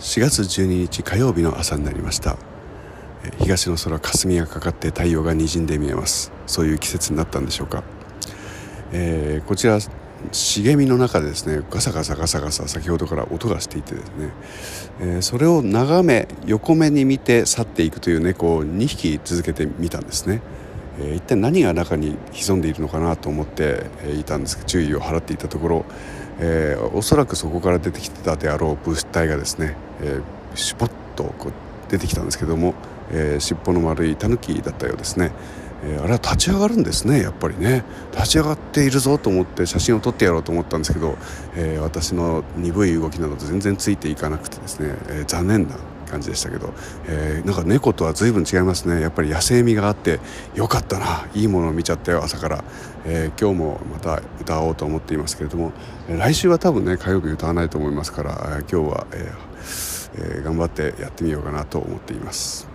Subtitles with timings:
[0.00, 2.38] 4月12日火曜日の朝になりました。
[3.38, 6.32] 東の空霞がかかって太陽が滲んで見えます。
[6.46, 7.84] そういう季節になったんでしょうか、
[8.92, 9.78] えー、こちら
[10.32, 14.30] 茂みの中でですねガサガサガサガサ先ほどから音がしていてですね、
[15.00, 20.40] えー、それを眺め横目に見て去っていくという猫を2匹続けてみたんですね、
[20.98, 23.84] えー、一体何が中に潜んでいるのかなと思って
[24.18, 24.64] いたんです。
[24.64, 25.84] 注意を払っていたところ、
[26.40, 31.52] えー、おそらくそこから出てきてたであろう物体がですね、えー、シュポッとこう
[31.90, 32.74] 出てきたんですけども、
[33.10, 35.32] えー、尻尾の丸いタヌキだったようですね、
[35.84, 37.84] えー、あれは立ち上がるんですねやっぱりね。
[38.12, 41.16] 立ち上がっているぞと思って写真を撮ってやろうと思ったんですけど、
[41.56, 45.76] えー、私の鈍い動きなど全然ついていかなくてですね、え残念な
[46.10, 46.72] 感じでしたけど、
[47.06, 49.00] えー、なんか猫とは随分違いますね。
[49.00, 50.20] やっぱり野生味があって
[50.54, 51.26] よかったな。
[51.34, 52.64] いいものを見ちゃったよ朝から、
[53.04, 55.72] えー、今日もまた歌おうと思っていますけれども
[56.08, 59.50] 来週は多分ね火曜日歌わないと思いますから今日は、えー
[60.14, 62.69] えー、頑張ってやってみようかなと思っています。